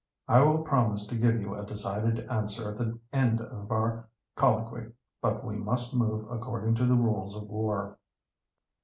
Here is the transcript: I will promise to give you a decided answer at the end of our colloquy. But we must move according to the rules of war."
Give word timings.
I 0.27 0.41
will 0.41 0.63
promise 0.63 1.05
to 1.05 1.15
give 1.15 1.39
you 1.39 1.53
a 1.53 1.63
decided 1.63 2.21
answer 2.27 2.71
at 2.71 2.79
the 2.79 2.97
end 3.13 3.39
of 3.39 3.69
our 3.71 4.09
colloquy. 4.35 4.87
But 5.21 5.43
we 5.45 5.57
must 5.57 5.95
move 5.95 6.25
according 6.31 6.73
to 6.77 6.87
the 6.87 6.95
rules 6.95 7.35
of 7.35 7.43
war." 7.47 7.99